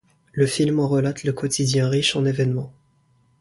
Le 0.31 0.47
film 0.47 0.79
en 0.79 0.87
relate 0.87 1.25
le 1.25 1.31
quotidien 1.31 1.87
riche 1.87 2.15
en 2.15 2.25
événements. 2.25 2.73